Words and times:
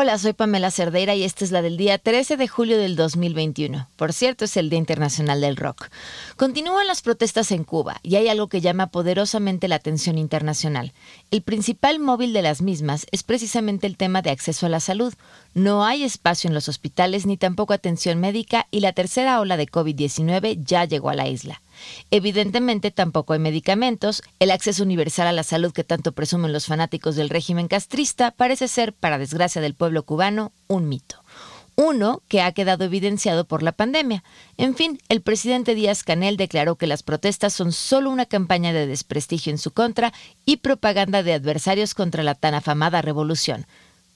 Hola, 0.00 0.16
soy 0.16 0.32
Pamela 0.32 0.70
Cerdeira 0.70 1.16
y 1.16 1.24
esta 1.24 1.44
es 1.44 1.50
la 1.50 1.60
del 1.60 1.76
día 1.76 1.98
13 1.98 2.36
de 2.36 2.46
julio 2.46 2.78
del 2.78 2.94
2021. 2.94 3.88
Por 3.96 4.12
cierto, 4.12 4.44
es 4.44 4.56
el 4.56 4.70
Día 4.70 4.78
Internacional 4.78 5.40
del 5.40 5.56
Rock. 5.56 5.88
Continúan 6.36 6.86
las 6.86 7.02
protestas 7.02 7.50
en 7.50 7.64
Cuba 7.64 7.98
y 8.04 8.14
hay 8.14 8.28
algo 8.28 8.46
que 8.46 8.60
llama 8.60 8.92
poderosamente 8.92 9.66
la 9.66 9.74
atención 9.74 10.16
internacional. 10.16 10.92
El 11.32 11.42
principal 11.42 11.98
móvil 11.98 12.32
de 12.32 12.42
las 12.42 12.62
mismas 12.62 13.08
es 13.10 13.24
precisamente 13.24 13.88
el 13.88 13.96
tema 13.96 14.22
de 14.22 14.30
acceso 14.30 14.66
a 14.66 14.68
la 14.68 14.78
salud. 14.78 15.12
No 15.54 15.84
hay 15.84 16.04
espacio 16.04 16.46
en 16.46 16.54
los 16.54 16.68
hospitales 16.68 17.26
ni 17.26 17.36
tampoco 17.36 17.72
atención 17.72 18.20
médica 18.20 18.68
y 18.70 18.78
la 18.78 18.92
tercera 18.92 19.40
ola 19.40 19.56
de 19.56 19.66
COVID-19 19.66 20.62
ya 20.64 20.84
llegó 20.84 21.10
a 21.10 21.16
la 21.16 21.26
isla. 21.26 21.60
Evidentemente 22.10 22.90
tampoco 22.90 23.32
hay 23.32 23.38
medicamentos, 23.38 24.22
el 24.38 24.50
acceso 24.50 24.82
universal 24.82 25.26
a 25.26 25.32
la 25.32 25.42
salud 25.42 25.72
que 25.72 25.84
tanto 25.84 26.12
presumen 26.12 26.52
los 26.52 26.66
fanáticos 26.66 27.16
del 27.16 27.28
régimen 27.28 27.68
castrista 27.68 28.30
parece 28.30 28.68
ser, 28.68 28.92
para 28.92 29.18
desgracia 29.18 29.60
del 29.60 29.74
pueblo 29.74 30.04
cubano, 30.04 30.52
un 30.66 30.88
mito. 30.88 31.22
Uno 31.76 32.22
que 32.26 32.42
ha 32.42 32.50
quedado 32.50 32.84
evidenciado 32.84 33.44
por 33.44 33.62
la 33.62 33.70
pandemia. 33.70 34.24
En 34.56 34.74
fin, 34.74 34.98
el 35.08 35.20
presidente 35.20 35.76
Díaz 35.76 36.02
Canel 36.02 36.36
declaró 36.36 36.74
que 36.74 36.88
las 36.88 37.04
protestas 37.04 37.52
son 37.52 37.70
solo 37.70 38.10
una 38.10 38.26
campaña 38.26 38.72
de 38.72 38.88
desprestigio 38.88 39.52
en 39.52 39.58
su 39.58 39.70
contra 39.70 40.12
y 40.44 40.56
propaganda 40.56 41.22
de 41.22 41.34
adversarios 41.34 41.94
contra 41.94 42.24
la 42.24 42.34
tan 42.34 42.54
afamada 42.54 43.00
revolución. 43.00 43.64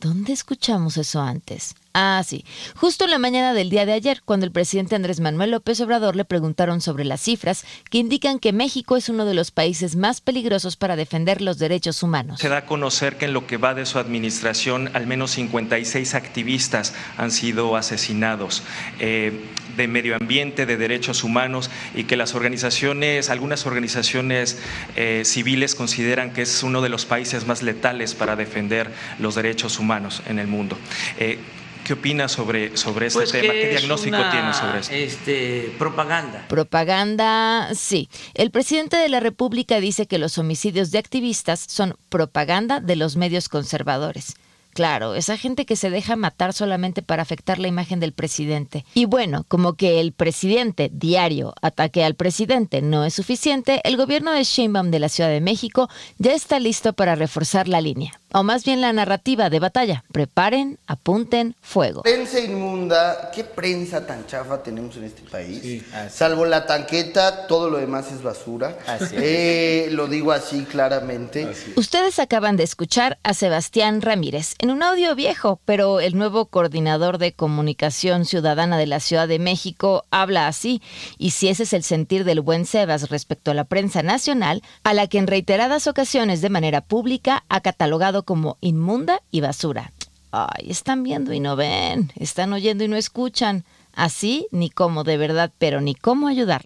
¿Dónde 0.00 0.34
escuchamos 0.34 0.98
eso 0.98 1.22
antes? 1.22 1.74
Ah, 1.98 2.22
sí. 2.26 2.44
Justo 2.74 3.06
en 3.06 3.10
la 3.10 3.18
mañana 3.18 3.54
del 3.54 3.70
día 3.70 3.86
de 3.86 3.94
ayer, 3.94 4.20
cuando 4.22 4.44
el 4.44 4.52
presidente 4.52 4.94
Andrés 4.94 5.18
Manuel 5.18 5.52
López 5.52 5.80
Obrador 5.80 6.14
le 6.14 6.26
preguntaron 6.26 6.82
sobre 6.82 7.06
las 7.06 7.22
cifras 7.22 7.64
que 7.88 7.96
indican 7.96 8.38
que 8.38 8.52
México 8.52 8.98
es 8.98 9.08
uno 9.08 9.24
de 9.24 9.32
los 9.32 9.50
países 9.50 9.96
más 9.96 10.20
peligrosos 10.20 10.76
para 10.76 10.94
defender 10.94 11.40
los 11.40 11.58
derechos 11.58 12.02
humanos. 12.02 12.38
Se 12.38 12.50
da 12.50 12.58
a 12.58 12.66
conocer 12.66 13.16
que 13.16 13.24
en 13.24 13.32
lo 13.32 13.46
que 13.46 13.56
va 13.56 13.72
de 13.72 13.86
su 13.86 13.98
administración, 13.98 14.90
al 14.92 15.06
menos 15.06 15.30
56 15.30 16.14
activistas 16.14 16.92
han 17.16 17.30
sido 17.30 17.76
asesinados. 17.76 18.62
Eh, 18.98 19.46
de 19.78 19.88
medio 19.88 20.16
ambiente, 20.16 20.64
de 20.64 20.76
derechos 20.76 21.22
humanos 21.22 21.70
y 21.94 22.04
que 22.04 22.16
las 22.16 22.34
organizaciones, 22.34 23.28
algunas 23.28 23.66
organizaciones 23.66 24.58
eh, 24.96 25.22
civiles 25.24 25.74
consideran 25.74 26.32
que 26.32 26.42
es 26.42 26.62
uno 26.62 26.80
de 26.80 26.88
los 26.88 27.04
países 27.04 27.46
más 27.46 27.62
letales 27.62 28.14
para 28.14 28.36
defender 28.36 28.90
los 29.18 29.34
derechos 29.34 29.78
humanos 29.78 30.22
en 30.26 30.38
el 30.38 30.46
mundo. 30.46 30.78
Eh, 31.18 31.38
¿Qué 31.86 31.92
opina 31.92 32.26
sobre, 32.26 32.76
sobre 32.76 33.06
este 33.06 33.20
Pues 33.20 33.30
tema? 33.30 33.52
¿Qué 33.52 33.68
diagnóstico 33.68 34.16
una, 34.16 34.32
tiene 34.32 34.52
sobre 34.52 34.80
esto? 34.80 34.92
Este, 34.92 35.72
propaganda. 35.78 36.44
Propaganda, 36.48 37.68
sí. 37.76 38.08
El 38.34 38.50
presidente 38.50 38.96
de 38.96 39.08
la 39.08 39.20
República 39.20 39.78
dice 39.78 40.06
que 40.06 40.18
los 40.18 40.36
homicidios 40.36 40.90
de 40.90 40.98
activistas 40.98 41.64
son 41.68 41.96
propaganda 42.08 42.80
de 42.80 42.96
los 42.96 43.14
medios 43.14 43.48
conservadores. 43.48 44.34
Claro, 44.76 45.14
esa 45.14 45.38
gente 45.38 45.64
que 45.64 45.74
se 45.74 45.88
deja 45.88 46.16
matar 46.16 46.52
solamente 46.52 47.00
para 47.00 47.22
afectar 47.22 47.58
la 47.58 47.66
imagen 47.66 47.98
del 47.98 48.12
presidente. 48.12 48.84
Y 48.92 49.06
bueno, 49.06 49.46
como 49.48 49.72
que 49.72 50.00
el 50.00 50.12
presidente 50.12 50.90
diario 50.92 51.54
ataque 51.62 52.04
al 52.04 52.14
presidente 52.14 52.82
no 52.82 53.06
es 53.06 53.14
suficiente, 53.14 53.80
el 53.84 53.96
gobierno 53.96 54.32
de 54.32 54.44
Sheinbaum 54.44 54.90
de 54.90 54.98
la 54.98 55.08
Ciudad 55.08 55.30
de 55.30 55.40
México 55.40 55.88
ya 56.18 56.34
está 56.34 56.58
listo 56.58 56.92
para 56.92 57.14
reforzar 57.14 57.68
la 57.68 57.80
línea, 57.80 58.20
o 58.36 58.42
más 58.42 58.64
bien 58.64 58.82
la 58.82 58.92
narrativa 58.92 59.48
de 59.48 59.60
batalla. 59.60 60.04
Preparen, 60.12 60.78
apunten, 60.86 61.56
fuego. 61.62 62.02
Prensa 62.02 62.38
inmunda, 62.38 63.30
¿qué 63.34 63.44
prensa 63.44 64.06
tan 64.06 64.26
chafa 64.26 64.62
tenemos 64.62 64.94
en 64.98 65.04
este 65.04 65.22
país? 65.22 65.62
Sí, 65.62 65.82
así. 65.94 66.18
Salvo 66.18 66.44
la 66.44 66.66
tanqueta, 66.66 67.46
todo 67.46 67.70
lo 67.70 67.78
demás 67.78 68.12
es 68.12 68.22
basura. 68.22 68.76
Así 68.86 69.14
Eh, 69.18 69.88
lo 69.92 70.06
digo 70.06 70.32
así 70.32 70.64
claramente. 70.64 71.48
Ustedes 71.76 72.18
acaban 72.18 72.58
de 72.58 72.64
escuchar 72.64 73.18
a 73.22 73.32
Sebastián 73.32 74.02
Ramírez 74.02 74.54
en 74.58 74.70
un 74.70 74.82
audio 74.82 75.14
viejo, 75.14 75.58
pero 75.64 76.00
el 76.00 76.18
nuevo 76.18 76.44
coordinador 76.44 77.16
de 77.16 77.32
comunicación 77.32 78.26
ciudadana 78.26 78.76
de 78.76 78.86
la 78.86 79.00
Ciudad 79.00 79.28
de 79.28 79.38
México 79.38 80.04
habla 80.10 80.46
así, 80.46 80.82
y 81.16 81.30
si 81.30 81.48
ese 81.48 81.62
es 81.62 81.72
el 81.72 81.84
sentir 81.84 82.24
del 82.24 82.42
buen 82.42 82.66
Sebas 82.66 83.08
respecto 83.08 83.50
a 83.50 83.54
la 83.54 83.64
prensa 83.64 84.02
nacional, 84.02 84.62
a 84.84 84.92
la 84.92 85.06
que 85.06 85.16
en 85.16 85.26
reiteradas 85.26 85.86
ocasiones 85.86 86.42
de 86.42 86.50
manera 86.50 86.82
pública 86.82 87.44
ha 87.48 87.62
catalogado 87.62 88.25
como 88.26 88.58
inmunda 88.60 89.22
y 89.30 89.40
basura. 89.40 89.92
Ay, 90.32 90.70
están 90.70 91.02
viendo 91.02 91.32
y 91.32 91.40
no 91.40 91.56
ven, 91.56 92.12
están 92.16 92.52
oyendo 92.52 92.84
y 92.84 92.88
no 92.88 92.96
escuchan. 92.96 93.64
Así 93.94 94.46
ni 94.50 94.68
cómo 94.68 95.04
de 95.04 95.16
verdad, 95.16 95.50
pero 95.56 95.80
ni 95.80 95.94
cómo 95.94 96.28
ayudar. 96.28 96.64